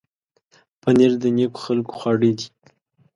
[0.81, 2.47] پنېر د نېکو خلکو خواړه دي.